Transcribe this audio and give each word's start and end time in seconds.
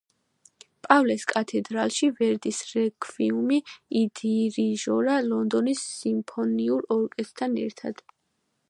პავლეს 0.85 1.25
კათედრალში 1.31 2.09
ვერდის 2.21 2.61
რექვიემი 2.71 3.61
იდირიჟორა, 4.01 5.21
ლონდონის 5.29 5.87
სიმფონიურ 6.01 6.91
ორკესტრთან 7.01 7.59
ერთად. 7.69 8.05